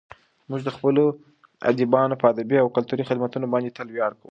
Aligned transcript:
موږ 0.49 0.61
د 0.63 0.69
خپلو 0.75 1.03
ادیبانو 1.69 2.19
په 2.21 2.25
ادبي 2.33 2.57
او 2.61 2.67
کلتوري 2.75 3.03
خدمتونو 3.09 3.45
باندې 3.53 3.75
تل 3.77 3.87
ویاړ 3.91 4.11
کوو. 4.13 4.19